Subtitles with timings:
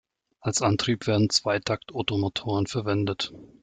[0.39, 3.31] Als Antrieb werden Zweitakt-Ottomotoren verwendet.